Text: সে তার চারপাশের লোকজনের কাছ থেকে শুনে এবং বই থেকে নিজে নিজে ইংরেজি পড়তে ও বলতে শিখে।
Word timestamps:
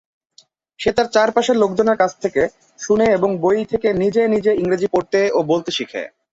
সে 0.79 0.89
তার 0.93 1.07
চারপাশের 1.07 1.57
লোকজনের 1.57 1.97
কাছ 1.97 2.11
থেকে 2.23 2.41
শুনে 2.79 3.05
এবং 3.11 3.29
বই 3.43 3.59
থেকে 3.71 3.89
নিজে 4.01 4.21
নিজে 4.27 4.51
ইংরেজি 4.55 4.87
পড়তে 4.93 5.19
ও 5.31 5.49
বলতে 5.51 5.69
শিখে। 5.77 6.03